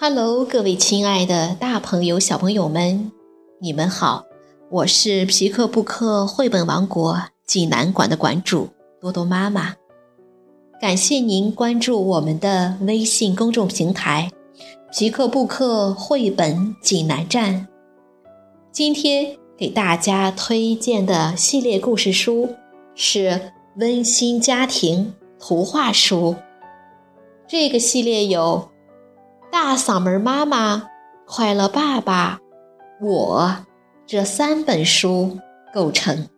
[0.00, 3.10] Hello，各位亲爱的大朋友、小朋友们，
[3.58, 4.24] 你们好！
[4.70, 8.68] 我是皮克布克绘本王国济南馆的馆主
[9.00, 9.74] 多多妈妈。
[10.80, 14.30] 感谢您关注我们的微信公众平台
[14.96, 17.66] “皮克布克绘本济南站”。
[18.70, 22.48] 今天给大家推荐的系列故事书
[22.94, 26.36] 是温馨家庭图画书。
[27.48, 28.68] 这个系列有。
[29.50, 30.90] 大嗓门妈妈、
[31.26, 32.38] 快乐爸爸、
[33.00, 33.56] 我
[34.06, 35.38] 这三本书
[35.72, 36.28] 构成。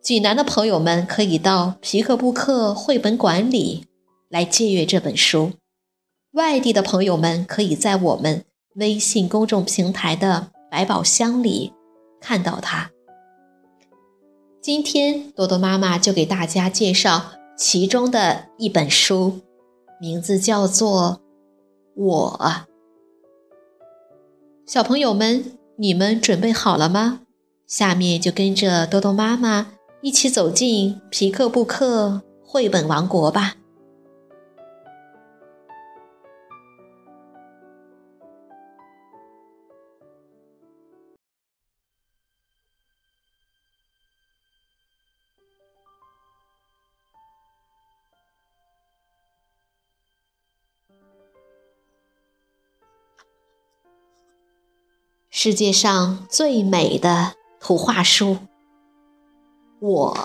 [0.00, 3.86] 济南的朋友们可以到皮克布克绘本馆里
[4.30, 5.52] 来借阅这本书，
[6.32, 8.44] 外地的朋友们可以在我们
[8.76, 11.74] 微信公众平台的百宝箱里
[12.20, 12.90] 看到它。
[14.62, 19.40] 今天多多妈妈就给大家介绍其中的一本书，
[20.00, 21.20] 名字叫做。
[21.94, 22.40] 我，
[24.66, 27.20] 小朋友们，你们准备好了吗？
[27.66, 29.68] 下面就跟着多多妈妈
[30.02, 33.54] 一起走进皮克布克绘本王国吧。
[55.44, 58.38] 世界上最美的图画书，
[59.78, 60.16] 我。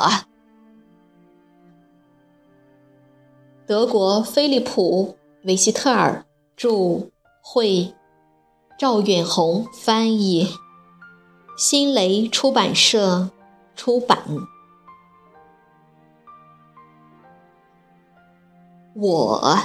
[3.67, 6.23] 德国菲利普·维希特尔
[6.55, 7.09] 著，
[7.41, 7.93] 会，
[8.77, 10.55] 赵远红翻译，
[11.57, 13.29] 新蕾出版社
[13.75, 14.17] 出版。
[18.95, 19.57] 我，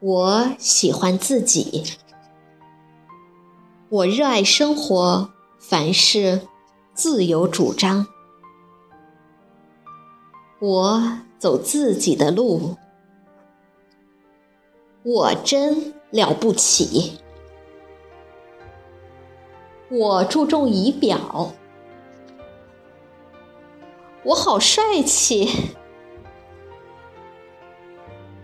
[0.00, 1.98] 我喜欢自己。
[3.96, 6.42] 我热爱生活，凡事
[6.92, 8.06] 自有主张。
[10.58, 12.76] 我走自己的路，
[15.02, 17.18] 我真了不起。
[19.88, 21.54] 我注重仪表，
[24.24, 25.48] 我好帅气。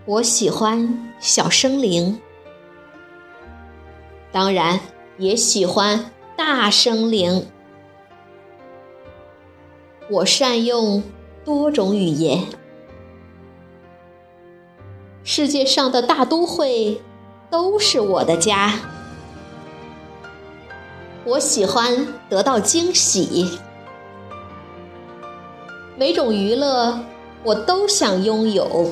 [0.05, 2.19] 我喜欢小生灵，
[4.31, 4.79] 当然。
[5.17, 7.45] 也喜欢大声灵。
[10.09, 11.03] 我善用
[11.45, 12.45] 多种语言。
[15.23, 17.01] 世界上的大都会
[17.49, 18.73] 都是我的家。
[21.25, 23.59] 我喜欢得到惊喜。
[25.95, 26.99] 每种娱乐
[27.43, 28.91] 我都想拥有。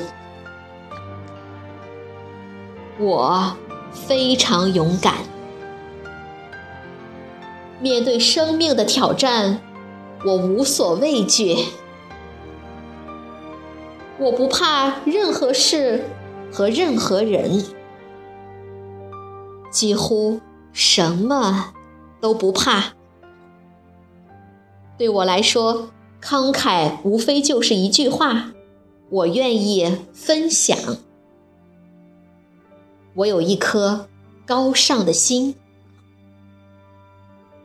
[2.99, 3.57] 我
[3.91, 5.40] 非常勇敢。
[7.81, 9.59] 面对生命的挑战，
[10.23, 11.57] 我无所畏惧。
[14.19, 16.05] 我不怕任何事
[16.51, 17.65] 和任何人，
[19.71, 20.39] 几乎
[20.71, 21.73] 什么
[22.19, 22.93] 都不怕。
[24.95, 25.89] 对我来说，
[26.21, 28.51] 慷慨无非就是一句话：
[29.09, 30.77] 我愿意分享。
[33.15, 34.07] 我有一颗
[34.45, 35.55] 高尚的心。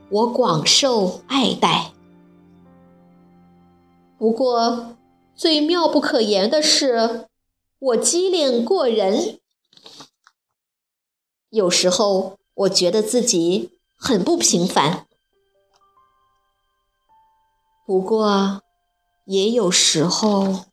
[0.09, 1.93] 我广受爱戴，
[4.17, 4.97] 不过
[5.35, 7.27] 最妙不可言的是，
[7.81, 9.41] 我机灵过人。
[11.51, 15.07] 有时候我觉得自己很不平凡，
[17.85, 18.63] 不过
[19.25, 20.67] 也有时候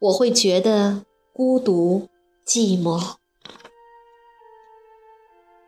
[0.00, 2.08] 我会觉得孤独、
[2.46, 3.14] 寂寞、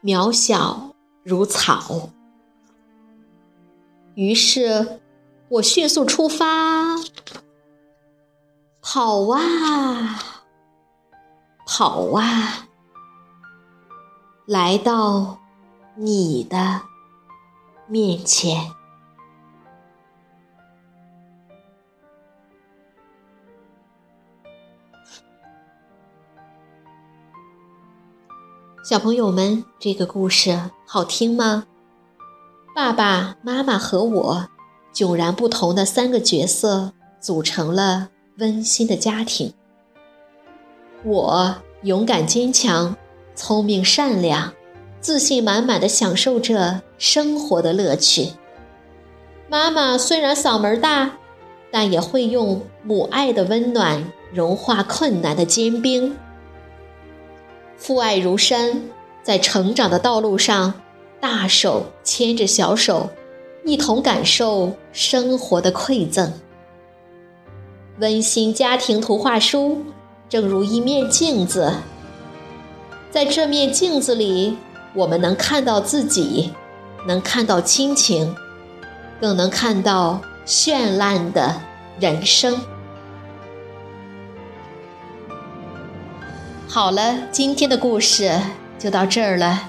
[0.02, 2.10] 渺小如草。
[4.18, 5.00] 于是，
[5.48, 6.96] 我迅速出发，
[8.82, 10.18] 跑啊，
[11.64, 12.66] 跑啊，
[14.44, 15.38] 来到
[15.94, 16.80] 你的
[17.86, 18.72] 面前。
[28.82, 31.68] 小朋友们，这个故事好听吗？
[32.78, 34.46] 爸爸妈妈和我，
[34.94, 39.52] 迥然不同的三个角色组成了温馨的家庭。
[41.02, 42.96] 我勇敢坚强、
[43.34, 44.52] 聪明善良、
[45.00, 48.28] 自信满满的享受着生活的乐趣。
[49.48, 51.10] 妈妈虽然嗓门大，
[51.72, 56.16] 但也会用母爱的温暖融化困难的坚冰。
[57.76, 58.82] 父爱如山，
[59.24, 60.74] 在成长的道路上，
[61.20, 63.10] 大手牵着小手，
[63.64, 66.32] 一同感受生活的馈赠。
[67.98, 69.84] 温馨家庭图画书，
[70.28, 71.74] 正如一面镜子，
[73.10, 74.56] 在这面镜子里，
[74.94, 76.52] 我们能看到自己，
[77.06, 78.34] 能看到亲情，
[79.20, 81.60] 更能看到绚烂的
[81.98, 82.60] 人生。
[86.68, 88.30] 好了，今天的故事
[88.78, 89.68] 就到这儿了，